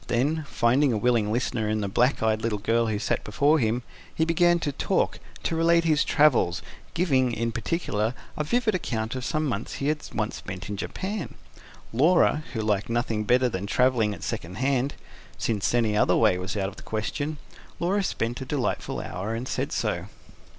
[0.07, 3.83] Then, finding a willing listener in the black eyed little girl who sat before him,
[4.11, 6.63] he began to talk, to relate his travels,
[6.95, 11.35] giving, in particular, a vivid account of some months he had once spent in Japan.
[11.93, 14.95] Laura, who liked nothing better than travelling at second hand
[15.37, 17.37] since any other way was out of the question
[17.79, 20.07] Laura spent a delightful hour, and said so.